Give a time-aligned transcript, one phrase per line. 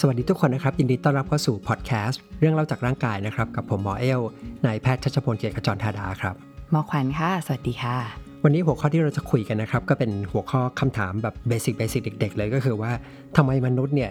[0.00, 4.20] สวัสดีทุกคนนะครับยินดีต้อนรับเข้าสู่พอดแคสต์เรื่องเล่าจากร่างกายนะครับกับผมหมอเอล
[4.66, 6.34] นายแพทย์ชัชพลเกียรติขจรธาดาครับ
[6.70, 7.96] หมอขวัญค่ะ สวัสดีค่ะ
[8.44, 12.92] วันนี้หัวข้อที่เราจะคุยกันนะครับ ก็เป็นหัวข้อคำถามแบบเบสิกเบสิกเด็ก ๆ เลยก็คือว่า
[13.36, 14.10] ทำไมมนุษย์เนี่ย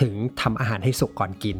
[0.00, 1.56] ถึงทำอาหารให้สุกก่อนกิน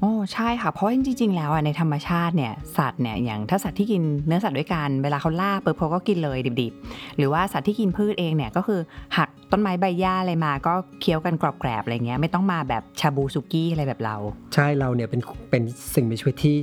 [0.00, 8.80] โอ้ใช่ค่ะ เพราะจริงๆ แล้วอะในธรรมชาติเนี่ยสัตว์เนี่ยอย่างถ้าสัตว์ที่กินเนื้อสัตว์ด้วยกันเวลาเขาล่าปุ๊บเขาก็กินเลยดิบๆ หรือว่าสัตว์ที่กินพืชเองเนี่ยก็คือ
[9.16, 14.16] หัก ต้นไม้ใบหญ้าอะไรมาก็เคี้ยวกันกรอบแกรบอะไรเงี้ยไม่ต้องมาแบบชาบูสุกี้อะไรแบบเรา
[14.54, 15.62] ใช่เราเนี่ยเป็นเป็น
[15.94, 16.56] สิ่งมีชีวิตที่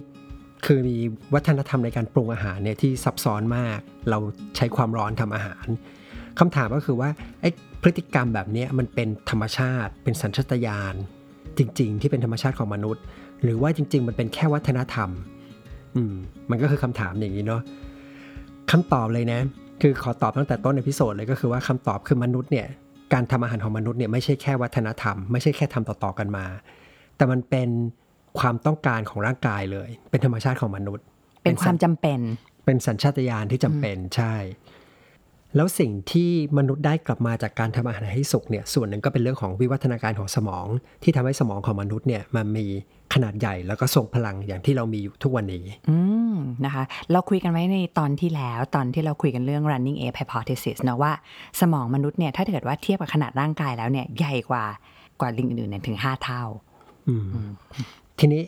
[0.66, 0.98] คือมี
[1.34, 3.80] วัฒนธรรมในการปรุงอาหารเนี่ยที่ซับซ้อนมาก
[4.10, 4.20] เรา
[4.56, 5.66] ใช้ความร้อนทำอาหาร
[6.40, 7.10] คำถามก็คือว่า
[7.42, 7.50] ไอ้
[7.82, 10.96] พฤติกรรมแบบนี้มันเป็นธรรมชาติ เป็นสัญชาตญาณ
[11.58, 13.04] จริง ๆ ที่เป็นธรรมชาติของมนุษย์
[13.44, 15.10] หรือว่าจริง ๆ มันเป็นแค่วัฒนธรรม
[15.96, 16.16] อืม
[16.50, 17.62] มันก็คือคำถามอย่างนี้เนาะ
[18.72, 19.40] คำตอบเลยนะ
[19.86, 22.68] คือขอตอบตั้งแต่ต้นในพิโซดเลยก็คือว่าคำตอบคือมนุษย์เนี่ย
[23.14, 26.46] การทำอาหารของมนุษย์เนี่ยไม่ใช่แค่วัฒนธรรม ไม่ใช่แค่ทำต่อๆกันมา
[27.18, 27.70] แต่มันเป็น
[28.40, 31.06] ความต้องการของร่างกายเลย เป็นธรรมชาติของมนุษย์
[31.44, 32.20] เป็นความจำเป็น
[32.66, 34.34] เป็นสัญชาตญาณที่จำเป็นใช่
[35.56, 40.66] แล้วสิ่งที่มนุษย์ได้กลับมาจากการทำอาหารให้สุกเนี่ยส่วนหนึ่งก็เป็นเรื่องของวิวัฒนาการของสมอง
[41.04, 42.66] ที่ทำให้สมองของมนุษย์เนี่ยมันมี
[43.14, 45.98] ขนาดใหญ่แล้วก็ทรงพลังอย่างที่เรามีอยู่ทุกวันนี้ อื
[46.34, 51.12] มนะคะ เราคุยกันไว้ในตอนที่แล้ว ตอนที่เราคุยกันเรื่อง running ape hypothesis นะว่า
[51.62, 54.66] สมองมนุษย์เนี่ยถ้าเกิดว่าเทียบกับขนาดร่างกายแล้วเนี่ยใหญ่กว่า
[55.20, 56.44] กว่าลิงอื่นๆเนี่ยถึง 5 เท่า
[57.08, 57.26] อืม
[58.20, 58.44] ทีนี้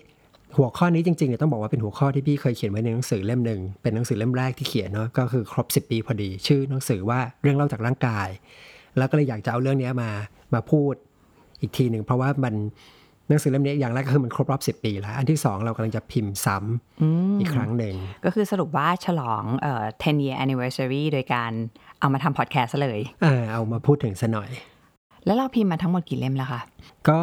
[0.58, 8.30] หัวข้อนี้จริงๆเนี่ยต้องบอกว่าเป็นหัวข้อที่พี่เคยเขียนไว้ในหนังสือเล่มหนึ่งเป็นหนังสือเล่มแรกที่เขียนเนาะก็คือครบ 10 ปีพอดี ชื่อหนังสือว่าเรื่องเล่าจากร่างกาย
[8.98, 10.10] แล้วก็เลยอยากจะเอาเรื่องนี้มา
[10.54, 10.94] มาพูด
[11.62, 12.56] อีกทีหนึ่งเพราะว่ามัน
[13.30, 17.96] หนังสือเล่มนี้อย่างแรกก็คือมันครบรอบ 10 ปีแล้ว อันที่สองเรากำลังจะพิมพ์ซ้ำอีกครั้งหนึ่ง
[18.26, 21.52] ก็คือสรุปว่าฉลองเอ่อ10 year anniversary โดยการ
[22.00, 24.50] เอามาทำพอดแคสต์เลยอ่าเอามาพูดถึงซะหน่อย
[25.26, 26.62] แล้วเราพิมพ์มาทั้งหมดกี่เล่มแล้วคะ
[27.10, 27.20] ก็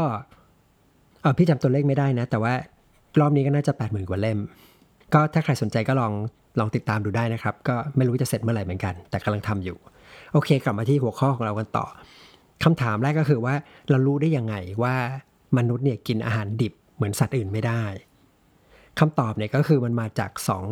[1.20, 2.55] เออพี่จำตัวเลขไม่ได้นะ แต่ว่า
[3.21, 4.39] รอบนี้ก็น่าจะ8ปดหมื่นกว่าเล่ม
[5.15, 6.13] ก็ถ้าใครสนใจก็ลอง
[6.59, 9.77] ลองติดตามดูได้นะครับ ก็ไม่รู้จะเสร็จเมื่อไหร่เหมือนกัน แต่กำลังทำอยู่
[10.33, 11.87] โอเค กลับมาที่หัวข้อของเรากันต่อ
[12.65, 13.55] คำถามแรกก็คือว่า
[13.91, 14.95] เรารู้ได้ยังไงว่า
[15.59, 17.84] มนุษย์เนี่ยกินอาหารดิบเหมือนสัตว์อื่นไม่ได้
[18.99, 20.65] คำตอบเนี่ยก็คือมันมาจากสอง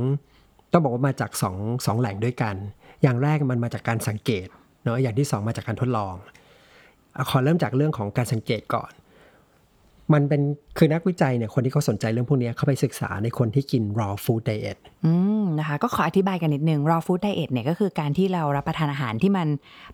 [0.73, 1.57] ต้องบอกว่ามาจากสอง
[1.87, 2.55] สองแหล่งด้วยกัน
[3.03, 4.47] อย่างแรกมันมาจากการสังเกต
[4.83, 6.15] เนาะอย่างที่สองมาจากการทดลอง
[7.31, 8.91] ขอเริ่มจากเรื่องของการสังเกตก่อน
[10.15, 10.43] มันเป็น
[10.79, 15.13] คือนักวิจัยเนี่ยคนที่เขาสนใจเรื่องพวกเนี้ยเขาไปศึกษาในคนที่กิน raw food diet อื
[15.43, 19.49] มนะคะก็ขออธิบายกันนิดนึง raw food diet เนี่ยก็คือการที่เรารับประทานอาหารที่มัน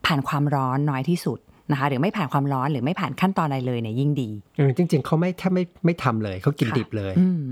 [0.07, 1.39] ผ่านความร้อนน้อยที่สุด
[1.71, 7.43] นะคะหรือไม่ผ่านความร้อนหรือไม่ผ่านขั้นตอนอะไรเลยเนี่ยยิ่งดีเออจริง ๆเขาไม่แทบไม่ไม่ทำเลยเขากินค่ะดิบเลยอืม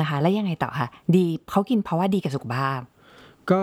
[0.00, 2.80] นะคะ แล้วยังไงต่อคะดีเขากินเพราะว่าดีกับสุขภาพ
[3.50, 3.60] ก็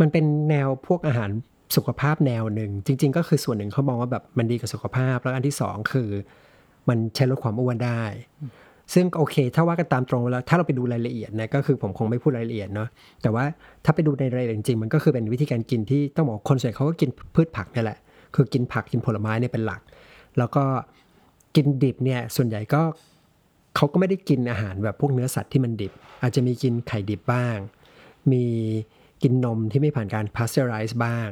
[0.00, 1.30] มันเป็นแนวพวกอาหาร
[1.76, 6.08] สุขภาพแนวหนึ่งจริง ๆ ก็คือส่วนหนึ่งเขามองว่าแบบมันดีกับสุขภาพ แล้วอันที่สองคือ
[6.88, 8.02] มันใช้ลดความอ้วนได้
[8.94, 12.88] ซึ่งโอเค ถ้าว่ากันตามตรงแล้ว ถ้าเราไปดูรายละเอียดนะก็คือผมคงไม่พูดรายละเอียดเนาะ
[13.22, 13.44] แต่ว่า
[13.84, 17.98] ถ้าไปดูในรายละเอียดจริงมันก็คือเป็นวิธีการกินที่ต้องบอกคนส่วนใหญ่เขาก็กินพืชผักนี่แหละ
[18.34, 19.80] คือกินผักกินผลไม้เนี่ยเป็นหลัก
[20.38, 20.64] แล้วก็
[21.56, 22.82] กินดิบเนี่ยส่วนใหญ่ก็
[23.76, 25.92] เขาก็ไม่ได้กินอาหารแบบพวกเนื้อสัตว์ที่มันดิบ
[26.22, 27.56] อาจจะมีกินไข่ดิบบ้าง
[28.32, 28.44] มี
[29.22, 31.28] กินนมที่ไม่ผ่านการ pasteurize บ้าง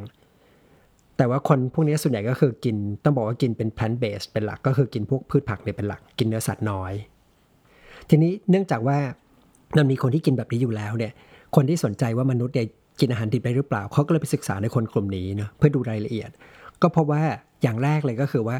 [1.20, 6.92] แต่ว่าคนพวกนี้ส่วนใหญ่ก็คือกินต้องบอกว่ากินเป็น plant based เป็นหลักก็คือกินพวกพืชผักเนี่ยเป็นหลักกินเนื้อสัตว์น้อย
[8.08, 8.98] ทีนี้เนื่องจากว่า
[9.76, 11.12] มันมีคนที่กินแบบนี้อยู่แล้วเนี่ย
[11.56, 12.66] คนที่สนใจว่ามนุษย์เนี่ย
[13.00, 16.30] กินอาหารดิบได้หรือเปล่าเขาก็เลยไปศึกษาในคนกลุ่มนี้เนาะเพื่อดูรายละเอียด
[16.82, 17.22] ก็เพราะว่า
[17.62, 18.56] อย่างแรกเลยก็คือว่า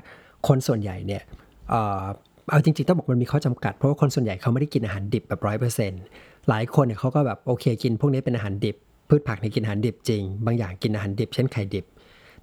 [0.49, 1.23] คนส่วนใหญ่เนี่ย
[1.71, 2.05] เออ
[2.51, 6.03] เอาจริงๆต้องบอกมันมีข้อจำกัดเพราะว่าคนส่วนใหญ่เขาไม่ได้กินอาหารดิบแบบร้อยเปอร์เซ็นต์
[6.49, 8.77] หลายคนเนี่ยเขาก็แบบโอเคกินพวกนี้เป็นอาหารดิบ
[9.09, 11.85] พืชผักเนี่ยกินอาหารดิบจริง บางอย่างกินอาหารดิบ เช่นไข่ดิบ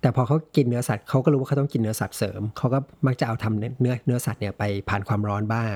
[0.02, 5.76] แต่พอเขากินเนื้อสัตว์เขาก็รู้ว่าเขาต้องกินเนื้อสัตว์เสริมเขาก็มักจะเอาทำเนื้อเนื้อสัตว์เนี่ยไปผ่านความร้อนบ้าง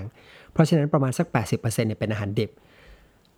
[0.54, 2.52] เพราะฉะนั้นประมาณสัก 80%เนี่ยเป็นอาหารดิบ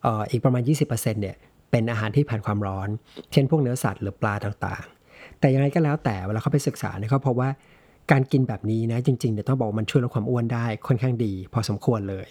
[0.05, 1.35] อออีกประมาณ 20%เนี่ย
[1.71, 2.89] เป็นอาหารที่ผ่านความร้อน
[3.31, 7.49] เช่นพวกเนื้อสัตว์หรือปลาต่างๆ แต่ยังไงก็แล้วแต่เวลาเขาไปศึกษาเนี่ยเขาพบว่า
[8.11, 12.27] การกินแบบนี้นะจริงๆเนี่ยต้องบอกว่ามันช่วยลดความอ้วนได้ค่อนข้างดี พอสมควรเลย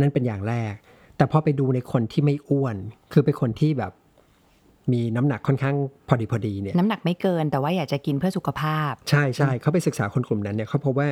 [0.00, 0.74] นั่นเป็นอย่างแรก
[1.16, 2.76] แต่พอไปดูในคนที่ไม่อ้วน
[3.12, 3.92] คือเป็นคนที่แบบ
[4.92, 5.76] มีน้ำหนักค่อนข้าง
[6.08, 11.08] พอดีพอดีเนี่ยน้ำหนักไม่เกินแต่ว่าอยากจะกินเพื่อสุขภาพ ใช่ใช่เขาไปศึกษาคนกลุ่มนั้นเนี่ยเขาพบว่า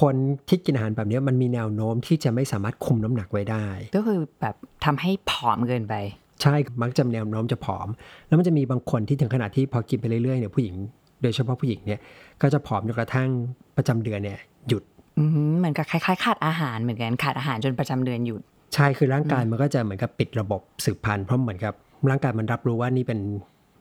[0.00, 0.16] คน
[0.48, 3.66] ที่กินอาหารแบบเนี้ยมันมีแนวโน้มที่จะไม่สามารถคุมน้ำหนักไว้ได้
[3.96, 4.54] ก็คือแบบ
[4.84, 5.94] ทำให้ผอมเกินไป
[6.42, 7.88] ใช่มักจะแนวโน้มจะผอม
[8.26, 10.74] แล้วมันจะมีบางคนที่ถึงขนาดที่พอกินไปเรื่อยๆเนี่ยผู้หญิง
[11.22, 12.00] โดยเฉพาะผู้หญิงเนี่ย
[12.42, 13.28] ก็จะผอมจนกระทั่ง
[13.76, 14.38] ประจำเดือนเนี่ย
[14.68, 14.82] หยุด
[15.18, 18.40] อือหือเหมือนกับคล้ายๆ ขาดอาหารเหมือนกันขาดอาหารจนประจำเดือนหยุด
[18.74, 21.74] ใช่คือร่างกายมันก็จะเหมือนกับปิดระบบสืบพันธุ์เพราะเหมือนกับ
[22.10, 23.20] ร่างกายมันรับรู้ว่านี่เป็น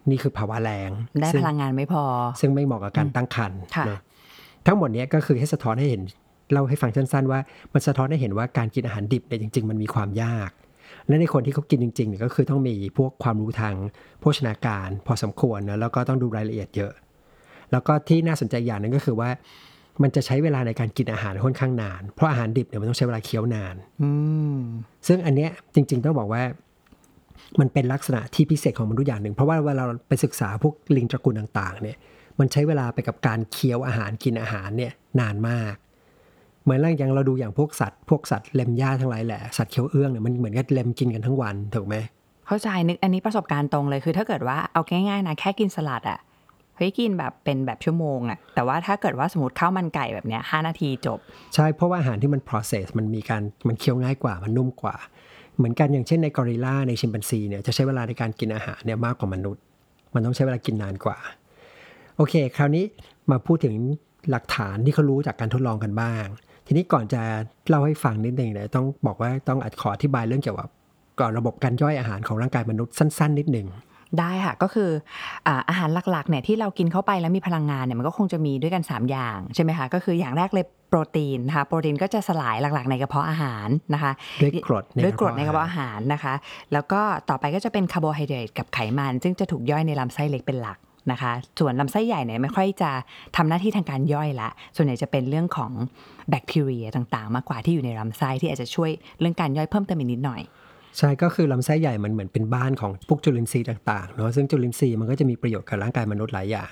[0.10, 0.89] นี่คือภาวะแรง
[1.21, 2.04] ได้ซึ่พลังงานไม่พอ
[2.42, 4.00] ซึ่งไม่เหมาะกับการตั้งครรภ์ค่ะเนอะ
[4.66, 6.01] ทั้งหมดเนี้ยก็คือให้สะท้อนให้เห็น
[6.51, 7.39] เล่าให้ฟังสั้นๆว่า
[7.74, 10.51] มันสะท้อนให้เห็นว่าการกินอาหารดิบเนี่ยจริง ๆ มันมีความยาก
[11.07, 13.75] และในคนที่เขากินจริงๆเนี่ยก็คือต้องมีพวกความรู้ทาง
[14.19, 16.92] โภชนาการ พอสมควรนะแล้วก็ต้องดูรายละเอียดเยอะ
[17.71, 19.30] แล้วก็ที่น่าสนใจอย่างหนึงก็คือว่า
[20.01, 24.10] มันจะใช้เวลาในการกินอาหารค่อนข้างนาน เพราะอาหารดิบเนี่ยมันต้องใช้เวลาเคี้ยวนาน อื
[24.56, 24.57] ม
[25.07, 26.44] ซึ่งอันเนี้ยจริง ๆ ต้องบอกว่า
[27.59, 31.97] มันเป็นลักษณะที่พิเศษของมนุษย์อย่างหนึ่ง เพราะว่าเวลาเราไปศึกษาพวกลิงตระกูลต่างๆเนี่ย
[32.39, 35.75] มันใช้เวลาไปกับการเคี้ยวอาหารกินอาหารเนี่ยนานมาก
[36.63, 41.95] เหมือนอย่างเราดูอย่างพวกสัตว์ พวกสัตว์เล็มหญ้าทั้งหลายแหละสัตว์เคี้ยวเอื้องเนี่ยมันเหมือนกับเล็มกินกันทั้งวันถูกไหม
[42.47, 46.19] เข้าใจนึกอันนี้ประสบการณ์ตรงเลยคือ ถ้าเกิดว่าเอาง่ายๆนะแค่กินสลัดอะ
[46.77, 51.19] เฮ้ยกินแบบเป็นแบบชั่วโมงอะแต่ว่าถ้าเกิดว่าสมมติข้าวมันไก่แบบเนี้ยห้านาทีจบ
[51.56, 54.95] ใช่เพราะว่าอาหารที่มัน process มันมีการมันเคี้ยวง่ายกว่ามันนุ่มกว่า
[55.59, 59.63] เหมือนกันอย่างเช่นในกอริลลาในชิมแปนซีเนี่ยจะใช้เวลาในการกินอาหารเนี่ยมากกว่ามนุษย์
[60.13, 61.17] มันต้องใช้เวลากินนานกว่า
[62.15, 62.85] โอเค คราวนี้
[63.31, 63.75] มาพูดถึง
[64.29, 66.25] หลักฐานที่เขารู้จากการทดลองกันบ้าง
[66.65, 67.21] ทีนี้ก่อนจะ
[67.69, 70.69] เล่าให้ฟังนิดนึงเนี่ยต้องบอกว่าต้องอขออธิบายเรื่องเกี่ยวกับ
[71.19, 73.67] ก่อนระบบการย่อยอาหารของร่างกายมนุษย์สั้น ๆ นิดหนึ่ง
[74.19, 74.89] ได้ค่ะ ก็คือ
[75.47, 84.11] อ่าอาหารหลักๆเนี่ยที่เรากินเข้าไปแล้วมีพลังงานเนี่ยมันก็คงจะมีด้วยกัน 3 อย่างใช่ไหมคะ ก็คืออย่างแรกเลยโปรตีนนะคะโปรตีนก็จะสลายหลักๆในกระเพาะอาหารนะคะ
[84.41, 86.33] ด้วยกรดด้วยกรดในกระเพาะอาหารนะคะ
[86.73, 90.77] แล้วก็ต่อไปก็จะเป็นคาร์โบไฮเดรตกับไขมัน ซึ่งจะถูกย่อยในลำไส้เล็กเป็นหลัก
[91.11, 92.91] นะคะส่วนลำไส้ใหญ่เนี่ยไม่ค่อยจะ
[93.35, 95.71] ทำหน้าที่ทางการย่อยละ ส่วนใหญ่จะเป็นเรื่องของ
[96.29, 98.89] แบคทีเรียต่างๆ มากกว่าที่อยู่ในลำไส้ที่อาจจะช่วย
[99.19, 100.41] เรื่องการย่อยเพิ่มเติมอีกนิดหน่อย
[101.00, 106.69] ใช่ก็คือลำไส้ใหญ่มันเหมือนเป็นบ้านของพวกจุลินทรีย์ต่างๆเนาะซึ่งจุลินทรีย์มันก็จะมีประโยชน์กับร่างกายมนุษย์หลายอย่าง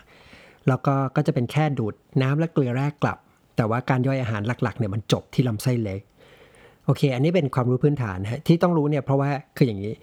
[0.68, 3.18] แล้วก็ก็จะเป็นแค่ดูดน้ำและเกลือแร่กลับ
[3.56, 6.02] แต่ว่าการย่อยอาหารหลักๆเนี่ยมันจบที่ลำไส้เล็ก
[6.86, 9.94] โอเค อันนี้เป็นความรู้พื้นฐานฮะที่ต้องรู้เนี่ยเพราะว่าคืออย่างนี้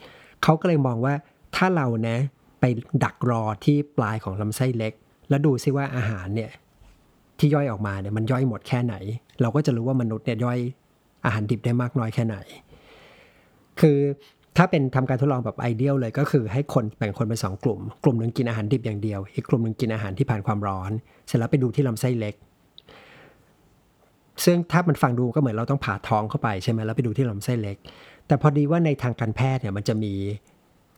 [0.42, 1.14] เขาก็เลยมองว่า
[1.56, 2.18] ถ้าเรานะ
[2.60, 2.64] ไป
[3.04, 4.92] ดักรอที่ปลายของลำไส้เล็ก
[5.28, 6.50] แล้วดูซิว่าอาหารเนี่ย
[7.38, 8.94] ที่ย่อยออกมาเนี่ยมันย่อยหมดแค่ไหน
[9.40, 10.58] เราก็จะรู้ว่ามนุษย์เนี่ยย่อย
[11.24, 12.36] อาหารดิบได้มากน้อยแค่ไหน
[13.80, 13.98] คือ
[14.56, 20.90] ถ้าเป็นทำการทดลองแบบไอเดียลเลยก็คือให้คนแบ่งคนเป็นสองกลุ่ม กลุ่มหนึ่งกินอาหารดิบอย่างเดียว อีกกลุ่มหนึ่งกินอาหารที่ผ่านความร้อน
[21.26, 22.34] เสร็จแล้วไปดูที่ลำไส้เล็ก
[24.44, 27.76] ซึ่งถ้ามันฟังดูก็เหมือนเราต้องผ่าท้องเข้าไปใช่ไหมแล้วไปดูที่ลำไส้เล็ก
[28.26, 30.12] แต่พอดีว่าในทางการแพทย์เนี่ยมันจะมี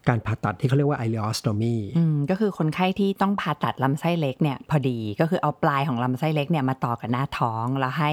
[0.08, 8.12] การผ่าตัดที่เขาเรียกว่า ileostomy อืมก็คือคนไข้ที่ต้องผ่าตัดลำไส้เล็กเนี่ยพอดีก็คือเอาปลายของลำไส้เล็กเนี่ยมาต่อกับหน้าท้องแล้วให้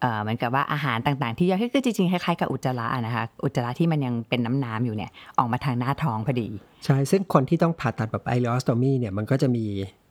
[0.00, 6.48] เอ่อเหมือนกับว่าอาหารต่างๆ ที่ย่อยคือจริงๆคล้ายๆกับอุจจาระอะนะคะอุจจาระที่มันยังเป็นน้ำๆอยู่เนี่ยออกมาทางหน้าท้องพอดี
[6.84, 9.64] ใช่ ซึ่งคนที่ต้องผ่าตัดแบบ ileostomy เนี่ยมันก็จะมี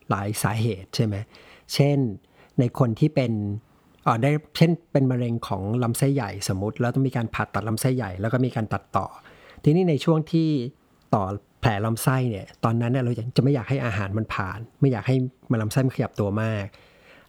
[0.09, 1.15] หลายสาเหตุใช่ไหม
[1.73, 1.97] เช่น
[2.59, 3.31] ในคนที่เป็น
[4.05, 9.07] อ๋อได้เช่นเป็นมะเร็งของลำไส้ใหญ่สมมติ แล้วต้องมีการผ่าตัดลำไส้ใหญ่แล้วก็มีการตัดต่อ
[9.63, 10.49] ทีนี้ในช่วงที่
[11.15, 11.23] ต่อ
[11.61, 15.15] แผลลำไส้เนี่ย ตอนนั้นเนี่ยเราจะไม่อยากให้อาหารมันผ่าน ไม่อยากให้
[15.51, 16.65] มันลำไส้มันขยับตัวมาก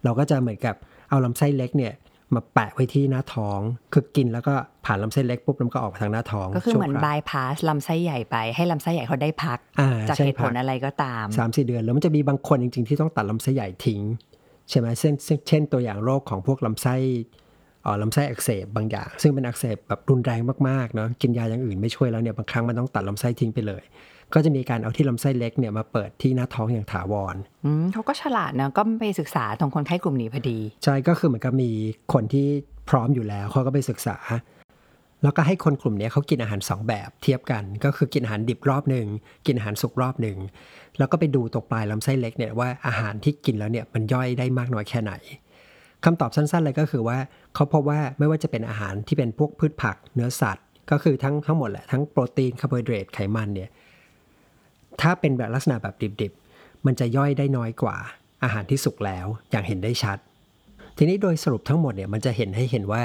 [0.04, 0.75] เราก็จะเหมือนกับ
[1.08, 1.94] เอาลำไส้เล็กเนี่ย
[2.34, 3.60] มาแปะไว้ที่หน้าท้อง
[3.92, 4.54] คือกินแล้วก็
[4.86, 14.00] ผ่านลำไส้เล็กปุ๊บแล้วมันก็ออกมาทางหน้าท้อง ก็คือเหมือนชั่วรวบายพาสลำไส้ใหญ่ไป ให้ลำไส้ใหญ่เขาได้พักอ่าจากใช่เหตุผลพักอะไรก็ตามสามสี่เดือน แล้วมันจะมีบางคนจริงๆ ที่ต้องตัดลำไส้ใหญ่ทิ้ง
[14.70, 17.47] ใช่ไหมเช่นเช่นเช่นตัวอย่างโรคของพวกลำไส้เอ่อ
[18.02, 23.82] ลำไส้อักเสบบางอย่าง ซึ่งเป็นอักเสบแบบรุนแรงมากๆเนาะกินยาอย่างอื่นไม่ช่วยแล้วเนี่ยบางครั้งมันต้องตัดลำไส้ทิ้งไปเลย
[24.35, 31.70] ก็จะมีการเอาที่ลำไส้เล็กเนี่ยมาเปิดที่หน้าท้องอย่างถาวรอืมเขาก็ฉลาดนะก็ไปศึกษาตรงคนไข้กลุ่มนี้พอดีใช่ก็คือเหมือนกับมี
[32.12, 32.46] คนที่
[32.90, 34.17] พร้อมอยู่แล้วเขาก็ไปศึกษา
[35.23, 39.07] แล้วก็ให้คนกลุ่มเนี้ยเขากินอาหารสองแบบเทียบกัน ก็คือกินอาหารดิบรอบหนึ่ง
[39.47, 40.38] กินอาหารสุกรอบหนึ่ง
[40.99, 45.12] แล้วก็ไปดูตรงปลายลำไส้เล็กเนี่ยว่าอาหารที่กินแล้วเนี่ยมันย่อยได้มากน้อยแค่ไหน
[46.05, 47.19] คำตอบสั้นๆเลยก็คือว่า
[47.55, 53.71] เขาพบว่าไม่ว่าจะเป็นอาหารที่เป็นพวกพืชผักเนื้อสัตว์ ก็คือทั้งทั้งหมดแหละทั้งโปรตีนคาร์โบไฮเดรตไขมันเนี่ย
[55.00, 57.97] ถ้าเป็นแบบลักษณะแบบดิบๆ มันจะย่อยได้น้อยกว่า
[58.45, 60.19] อาหารที่สุกแล้วอย่างเห็นได้ชัด
[60.97, 63.02] ทีนี้โดยสรุปทั้งหมดเนี่ยมันจะเห็นให้เห็นว่า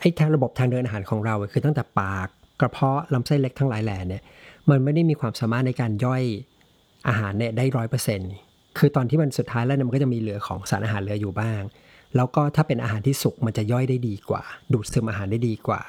[0.00, 2.28] ไอ้ทางระบบทางเดินอาหารของเราคือตั้งแต่ปาก
[2.60, 4.22] กระเพาะลำไส้เล็กทั้งหลายแหล่เนี่ย
[4.70, 6.22] มันไม่ได้มีความสามารถในการย่อย
[7.08, 8.32] อาหารเนี่ยได้ร้อยเปอร์เซ็นต์
[8.78, 11.62] คือตอนที่มันสุดท้ายแล้วเนี่ยมันก็จะมีเหลือของสารอาหารเหลืออยู่บ้าง
[12.16, 14.42] แล้วก็ถ้าเป็นอาหารที่สุกมันจะย่อยได้ดีกว่า
[14.72, 15.82] ดูดซึมอาหารได้ดีกว่า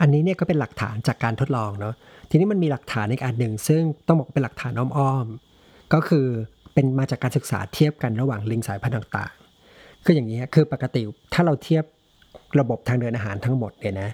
[0.00, 1.94] อันนี้เนี่ยก็เป็นหลักฐานจากการทดลองเนาะ
[2.30, 6.26] ทีนี้มันมีหลักฐานอีกอันหนึ่ง ซึ่งต้องบอกเป็นหลักฐานอ้อมๆก็คือ
[6.74, 11.84] เป็นมาจากการศึกษาเทียบกันระหว่างลิงสายพันธุ์ต่างๆคืออย่างนี้คือปกติถ้าเราเทียบ
[12.60, 14.10] ระบบทางเดินอาหารทั้งหมดเนี่ยนะ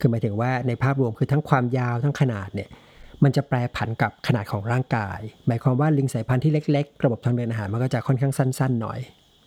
[0.00, 2.68] คือหมายถึงว่าในภาพรวมคือทั้งความยาวทั้งขนาดเนี่ย
[3.24, 8.98] มันจะแปรผันกับขนาดของร่างกาย หมายความว่าลิงสายพันธุ์ที่เล็ก ๆ ระบบทางเดินอาหารมันก็จะค่อนข้างสั้น ๆ หน่อย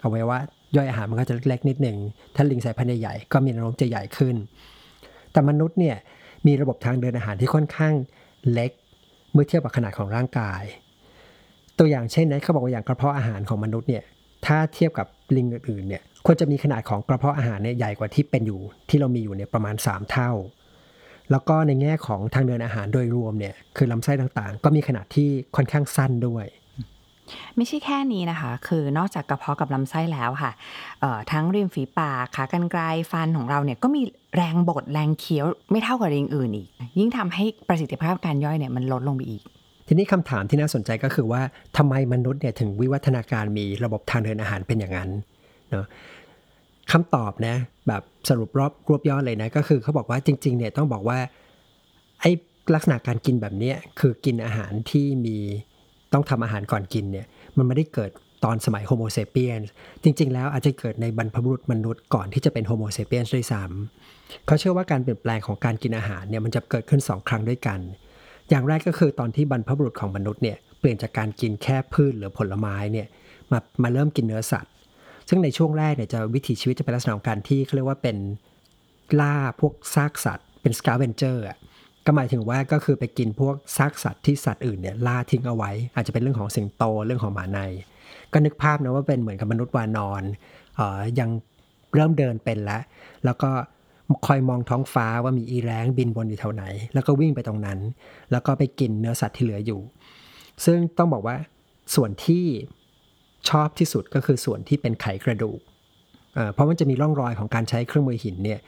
[0.01, 0.39] เอาไว้ว่า
[0.75, 1.97] ย่อยอาหารมันก็จะเล็กๆนิดหนึ่ง
[2.35, 4.35] ถ้าลิงสายพันธุ์ใหญ่ๆก็มีแนวโน้มจะใหญ่ขึ้น
[5.31, 5.97] แต่มนุษย์เนี่ย
[6.47, 7.93] มีระบบทางเดินอาหารที่ค่อนข้าง
[8.51, 8.71] เล็ก
[9.33, 10.63] เมื่อเทียบกับขนาดของร่างกาย
[11.77, 14.03] ตัวอย่างเช่นนะเขาบอกว่าอย่างกระเพาะอาหารของมนุษย์เนี่ย
[14.45, 20.31] ถ้าเทียบกับลิงอื่นๆเนี่ยควรจะมีขนาดของกระเพาะอาหารเนี่ยใหญ่กว่าที่เป็นอยู่ ที่เรามีอยู่เนี่ยประมาณ 3 เท่า
[21.31, 26.45] แล้วก็ในแง่ของทางเดินอาหารโดยรวมเนี่ยคือลำไส้ต่างๆ ก็มีขนาดที่ค่อนข้างสั้นด้วย
[27.57, 30.51] ไม่ใช่แค่นี้นะคะ คือนอกจากกระเพาะกับลำไส้แล้วค่ะ
[31.31, 32.81] ทั้งริมฝีปากขากรรไกร
[33.11, 34.01] ฟันของเราเนี่ยก็มี
[34.35, 36.67] แรงบดแรงเคี้ยวไม่เท่ากับริงอื่นอีก
[36.99, 39.43] ยิ่งทำให้ประสิทธิภาพการย่อยเนี่ยมันลดลงไปอีก
[39.87, 41.41] ทีนี้คำถามที่น่าสนใจก็คือว่า
[41.77, 45.09] ทำไมมนุษย์เนี่ยถึงวิวัฒนาการมีระบบทางเดินอาหารเป็นอย่างนั้น
[45.71, 45.85] เนาะ
[46.91, 47.55] คำตอบนะ
[47.87, 51.19] แบบสรุปรอบรวบยอดเลยนะ ก็คือเขาบอกว่าจริง ๆ เนี่ยต้องบอกว่า
[52.21, 52.31] ไอ้
[52.73, 55.37] ลักษณะการกินแบบนี้คือกินอาหารที่มี
[56.13, 57.25] ต้องทำอาหารก่อนกินเนี่ย
[57.57, 58.11] มันไม่ได้เกิด
[58.43, 59.59] ตอนสมัย Homo sapiens
[60.03, 67.79] จริง ๆ แล้วอาจจะเกิดในบรรพบุรุษมนุษย์ก่อนที่จะเป็น Homo sapiens ด้วยซ้ำเขาเชื่อว่าการเปลี่ยนแปลงของการกินอาหารเนี่ยมันจะเกิดขึ้น 2 ครั้งด้วยกัน
[68.49, 73.07] อย่างแรกก็คือตอนที่บรรพบุรุษของมนุษย์เนี่ยเปลี่ยนจากการกินแค่พืชหรือผลไม้เนี่ย
[73.51, 74.71] มามาเริ่มกินเนื้อสัตว์
[75.29, 78.17] ซึ่งในช่วงแรกเนี่ยจะวิถีชีวิตจะเป็นลักษณะของการที่เขาเรียกว่าเป็น
[79.19, 81.43] ล่าพวกซากสัตว์ เป็นสกาเวนเจอร์
[82.05, 87.59] ก็หมายถึงว่าก็คือไปกินพวกซากสัตว์ที่สัตว์อื่นเนี่ยล่าทิ้งเอาไว้ อาจจะเป็นเรื่องของสิงโตเรื่องของหมาใน
[88.33, 90.23] ก็นึกภาพนะว่าเป็นเหมือนกับมนุษย์วานอน
[90.79, 91.29] ออยัง
[91.95, 92.81] เริ่มเดินเป็นแล้ว
[93.25, 93.51] แล้วก็
[94.25, 97.79] คอยมองท้องฟ้าว่ามีอีแรงบินบนอยู่แถวไหน แล้วก็วิ่งไปตรงนั้น
[98.31, 99.81] แล้วก็ไปกินเนื้อสัตว์ที่เหลืออยู่
[100.65, 101.35] ซึ่งต้องบอกว่า
[101.95, 102.45] ส่วนที่
[103.49, 105.59] ชอบที่สุดก็คือส่วนที่เป็นไขกระดูก
[106.53, 108.59] เพราะมันจะมีร่องรอยของการใช้เครื่องมือหินเนี่ย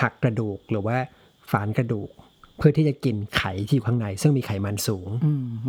[0.00, 0.96] หักกระดูกหรือว่า
[1.50, 2.10] ฝานกระดูก
[2.58, 5.08] เพื่อที่จะกินไข่ที่อยู่ข้างใน ซึ่งมีไขมันสูง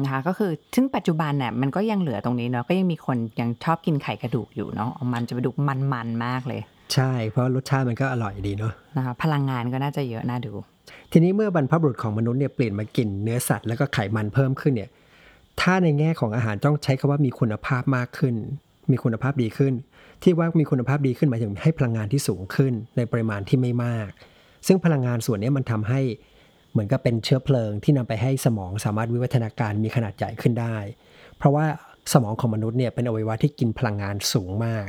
[0.04, 5.50] นะคะก็คือซึ่งปัจจุบันเนี่ยมันก็ยังเหลือตรงนี้เนาะก็ยังมีคนยังชอบกินไข่กระดูกอยู่เนาะมันจะไปดู
[5.94, 6.62] มันๆมากเลย
[6.94, 10.54] ใช่เพราะรสชาติมันก็อร่อยดีเนาะนะคะพลังงานก็น่าจะเยอะน่าดู
[11.12, 14.90] ทีนี้เมื่อบรรพบุรุษของมนุษย์เนี่ยเปลี่ยนมากินเนื้อสัตว์แล้วก็ไขมันเพิ่มขึ้นเนี่ย
[15.62, 18.36] ถ้าในแง่ของอาหารต้องใช้คำว่ามีคุณภาพมากขึ้น
[18.92, 19.74] มีคุณภาพดีขึ้น
[20.24, 24.10] ที่ว่ามีคุณภาพดีขึ้นหมายถึงให้พลังงานที่สูงขึ้นในปริมาณที่ไม่มาก
[24.68, 26.02] ซึ่งพลังงานส่วนนี้มันทำให้
[26.72, 30.78] เหมือนกับเป็นเชื้อเพลิงที่นำไปให้สมองสามารถวิวัฒนาการมีขนาดใหญ่ขึ้นได้
[31.38, 31.66] เพราะว่า
[32.14, 34.88] สมองของมนุษย์เนี่ยเป็นอวัยวะที่กินพลังงานสูงมาก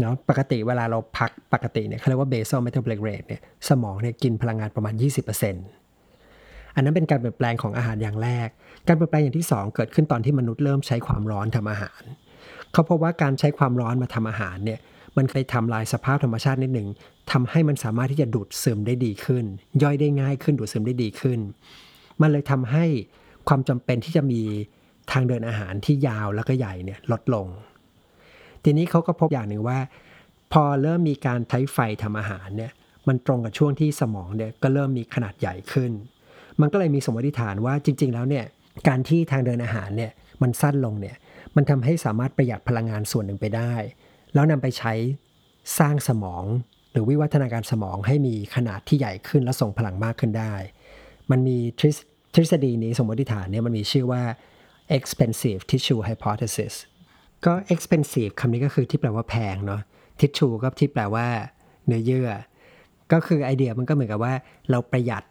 [0.00, 5.85] เนาะปกติเวลาเราพักปกติเนี่ยเขาเรียกว่า basal metabolic rate เนี่ยสมองเนี่ยกินพลังงานประมาณ 20%
[6.76, 8.48] อันนั้นเป็นการเปลี่ยนแปลงของอาหารอย่างแรก
[8.86, 12.02] การเปลี่ยนแปลงอย่างที่ 2 เกิดขึ้นตอนที่มนุษย์เริ่มใช้ความร้อนทำอาหาร
[12.72, 14.80] เขาพบว่าการใช้ความร้อนมาทำอาหารเนี่ย
[15.16, 16.88] มันไปทำลายสภาพธรรมชาตินิดหนึ่ง
[17.32, 19.44] ทำให้มันสามารถที่จะดูดซึมได้ดีขึ้น
[19.82, 21.38] ย่อยได้ง่ายขึ้นดูดซึมได้ดีขึ้น
[22.20, 22.84] มันเลยทำให้
[23.48, 24.40] ความจำเป็นที่จะมี
[25.12, 27.46] ทางเดินอาหารที่ยาวแล้วก็ใหญ่เนี่ยลดลง
[28.64, 29.78] ทีนี้เขาก็พบอย่างหนึ่งว่า
[30.52, 32.72] พอเริ่มมีการใช้ไฟทำอาหารเนี่ย
[33.08, 35.90] มันตรงกับช่วงที่สมองเนี่ยก็เริ่มมีขนาดใหญ่ขึ้น
[36.60, 38.44] มันก็เลยมีสมมติฐานว่าจริง ๆ แล้วเนี่ย
[38.88, 41.16] การที่ทางเดินอาหารเนี่ยมันสั้นลงเนี่ย
[41.56, 43.74] มันทำให้สามารถประหยัดพลังงานส่วนหนึ่งไปได้
[44.34, 44.92] แล้วนำไปใช้
[45.78, 46.44] สร้างสมอง
[46.92, 50.54] หรือวิวัฒนาการสมองให้มีขนาดที่ใหญ่ขึ้นและส่งพลังมากขึ้นได้
[51.30, 51.58] มันมี
[52.34, 54.22] ทฤษฎีนี้สมมติฐานเนี่ยมันมีชื่อว่า
[54.96, 56.74] expensive tissue hypothesis
[57.46, 59.82] ก็ expensive คำนี้ก็คือที่แปลว่าแพงเนาะ
[60.20, 61.26] tissue ก็ที่แปลว่า
[61.86, 62.30] เนื้อเยื่อ
[63.12, 64.34] ก็คือไอเดียมันก็เหมือนกับว่า
[64.70, 65.22] เราประหยัด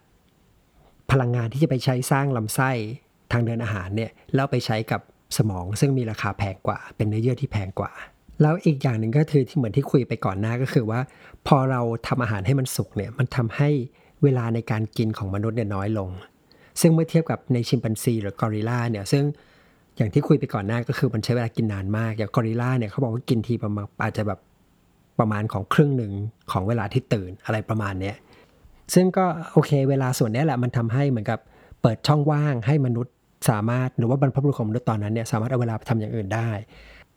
[1.10, 2.70] พลังงานที่จะไปใช้สร้างลำไส้
[3.32, 5.00] ทางเดินอาหารเนี่ยแล้วไปใช้กับ
[5.36, 7.92] สมองซึ่งมีราคาแพงกว่า เป็นเนื้อเยื่อที่แพงกว่า
[8.42, 11.00] แล้วอีกอย่างหนึ่งก็คือที่เหมือนที่คุยไปก่อนหน้าก็คือว่า
[11.46, 13.70] พอเราทำอาหารให้มันสุกเนี่ยมันทำให้
[14.22, 16.10] เวลาในการกินของมนุษย์เนี่ยน้อยลง
[16.80, 19.24] ซึ่งเมื่อเทียบกับในชิมปันซีหรือกอริลลาเนี่ยซึ่ง
[19.96, 24.40] อย่างที่คุยไปก่อนหน้าก็คือมันใช้เวลากินนานมาก อย่างกอริลลาเนี่ยเขาบอกว่ากินทีประมาณอาจจะแบบ
[25.18, 26.12] ประมาณของครึ่งหนึ่ง
[26.52, 28.16] ของเวลาที่ตื่นอะไรประมาณเนี้ย
[28.94, 31.38] ซึ่งก็โอเคเวลาส่วนนี้แหละมันทำให้เหมือนกับ
[31.82, 33.14] เปิดช่องว่างให้มนุษย์
[33.50, 36.50] สามารถหรือว่าบรรพบุรุษของมนุษย์ตอนนั้นเนี่ยสามารถเอาเวลาไปทำอย่างอื่นได้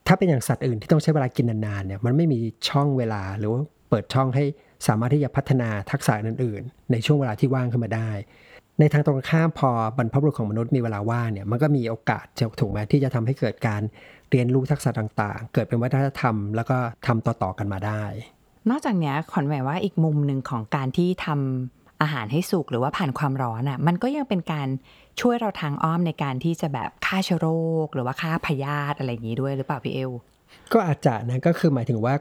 [0.08, 4.44] ถ้าเป็นอย่างสัตว์อื่นที่ต้องใช้เวลากินนานๆเนี่ยมันไม่มีช่องเวลาหรือว่าเปิดช่องให้
[4.88, 8.10] สามารถที่จะพัฒนาทักษะอื่นๆ ในช่วงเวลาที่ว่างขึ้นมาได้
[8.80, 13.82] ในทางตรงข้ามพอบรรพบุรุษของมนุษย์มีเวลาว่างเนี่ยมันก็มีโอกาสจะถูกไหมที่จะทำให้เกิดการ
[14.32, 18.04] เรียนรู้ทักษะต่างๆ เกิดเป็นวัฒนธรรมแล้วก็ทำต่อๆกันมาได้
[18.70, 24.68] นอกจากนี้ขอนหมายว่าอีกมุมหนึ่งของการที่ทำอาหารให้สุกหรือว่าผ่านความร้อนอะ มันก็ยังเป็นการ
[25.22, 27.48] ช่วยเราทางอ้อมในการที่จะแบบฆ่าเชื้อโร
[27.86, 30.12] ค หรือว่าฆ่าพยาธิอะไรอย่างนี้ด้วยหรือเปล่าพี่เอล
[30.74, 32.14] ก็อาจจะนะก็คือหมายถึงว่า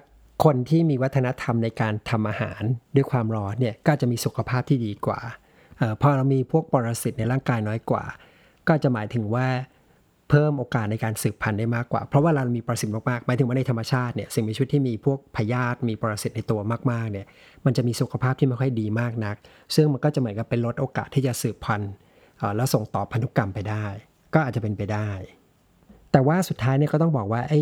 [0.44, 2.62] คนที่มีวัฒนธรรมในการทำอาหาร
[2.96, 5.20] ด้วยความร้อนเนี่ยก็จะมีสุขภาพที่ดีกว่า
[5.80, 8.04] อพอเรามีพวกปรสิตในร่างกายน้อยกว่า
[8.66, 9.46] ก็จะหมายถึงว่า
[10.30, 17.26] เพิ่มโอกาสในการสืบพันธุ์ได้มากกว่า เพราะว่าเรามีปรสิตมากๆหมายถึงว่าในธรรมชาติเนี่ยสิ่งมีชีวิตที่มีพวกพยาธิมีปรสิตในตัวมากๆเนี่ย
[17.64, 19.36] มันจะมีสุขภาพที่ไม่ค่อยดีมากนัก
[19.74, 21.92] ซึ่งมันก็จะเหมือนกับเป็นลดโอกาสที่จะสืบพันธุ์
[22.56, 23.86] แล้วส่งต่อพันธุกรรมไปได้
[24.34, 25.10] ก็อาจจะเป็นไปได้
[26.12, 27.60] แต่ว่าสุดท้ายเนี่ยก็ต้องบอกว่าไอ้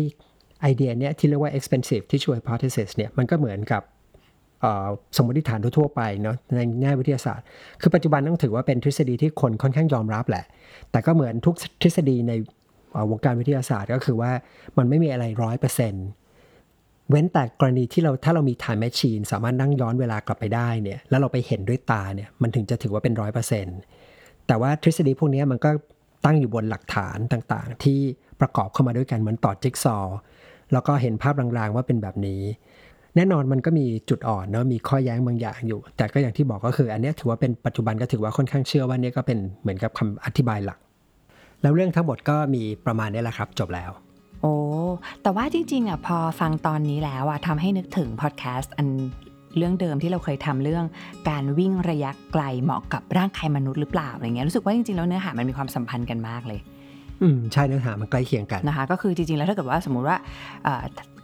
[0.61, 3.83] ไอเดียเนี้ยที่เรียกว่า expensive tissue hypothesis เนี่ยมันก็เหมือนกับ
[5.17, 7.45] สมมติฐานทั่วไปเนาะในแง่วิทยาศาสตร์
[7.81, 10.45] คือปัจจุบันต้องถือว่าเป็นทฤษฎีที่คนค่อนข้างยอมรับแหละ
[10.91, 12.33] แต่ก็เหมือนทุกทฤษฎีใน
[13.11, 14.31] วงการวิทยาศาสตร์ก็คือว่า
[14.77, 16.07] มันไม่มีอะไรร้อยเปอร์เซ็นต์
[17.09, 23.77] เว้นแต่กรณีที่เราถ้าเรามี time machine สามารถนั่งย้อนเวลากลับไปได้เนี่ยแล้วเราไปเห็นด้วยตาเนี่ยมันถึงจะถือว่าเป็นร้อยเปอร์เซ็นต์
[24.47, 25.69] แต่ว่าทฤษฎีพวกนี้มันก็
[26.25, 27.99] ตั้งอยู่บนหลักฐานต่างๆ ที่
[28.41, 29.97] ประกอบเข้ามาด้วยกันเหมือนต่อจิ๊กซอ
[30.73, 32.41] แล้วก็เห็นภาพลางๆว่าเป็นแบบนี้
[33.15, 40.79] แน่นอนมันก็มีจุดอ่อนเนาะมีข้อแย้งบางอย่างอยู่ แต่ก็อย่างที่บอกก็คือ อันนี้ถือว่าเป็นปัจจุบันก็ถือว่าค่อนข้างเชื่อว่านี่ก็เป็นเหมือนกับคำอธิบายหลัก
[41.61, 43.91] แล้วเรื่องทั้งหมดก็มีประมาณนี้แหละครับ จบแล้ว
[44.41, 44.53] โอ้
[45.21, 48.87] แต่ว่าจริงๆอะพอฟังตอนนี้แล้วอะทำให้นึกถึงพอดแคสต์อัน
[49.57, 50.85] เรื่องเดิมที่เราเคยทำเรื่อง
[51.29, 56.59] การวิ่งระยะไกลเหมาะกับร่างกายมนุษย์หรือเปล่าอะไรเงี้ยรู้สึกว่าจริงๆแล้วเนื้อหามันมีความสัมพันธ์กันมากเลย
[57.21, 60.17] อืมใช่เนื้อหามันใกล้เคียงกันนะคะ ก็คือจริงๆแล้วถ้าเกิดว่าสมมุติว่า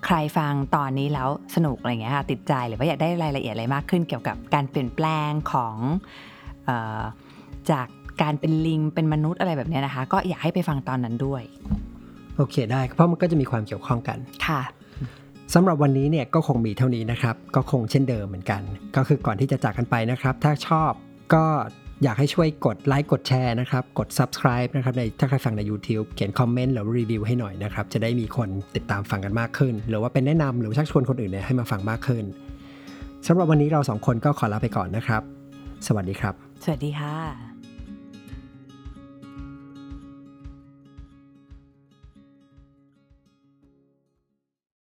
[0.05, 5.75] ใครฟังตอนนี้แล้วสนุกอะไรเงี้ยค่ะติดใจหรือว่าอยากได้รายละเอียดอะไรมากขึ้นเกี่ยวกับการเปลี่ยนแปลงของ
[6.69, 6.71] อ
[7.71, 7.87] จาก
[8.21, 11.41] การเป็นลิงเป็นมนุษย์อะไรแบบนี้นะคะ ก็อยากให้ไปฟังตอนนั้นด้วย
[12.37, 14.17] โอเคได้ เพราะมันก็จะมีความเกี่ยวข้องกัน
[14.47, 14.61] ค่ะ
[15.53, 18.61] สำหรับวันนี้เนี่ยก็คงมีเท่านี้นะครับ ก็คงเช่นเดิมเหมือนกัน
[18.95, 20.91] ก็คือก่อนที่จะจากกันไปนะครับ ถ้าชอบ
[21.33, 21.45] ก็
[22.03, 32.23] อยากให้ช่วยกดไลค์กดแชร์นะครับ กด subscribe นะครับในถ้าใครฟังใน YouTube เขียนคอมเมนต์หรือรีวิวให้หน่อยนะครับ จะได้มีคนติดตามฟังกันมากขึ้น หรือว่าเป็นแนะนำหรือชักชวนคนอื่นเนี่ยให้มาฟังมากขึ้น
[33.27, 35.21] สำหรับวันนี้เราสองคนก็ขอลาไปก่อนนะครับ
[35.87, 37.52] สวัสดีครับ สวัสดีค่ะ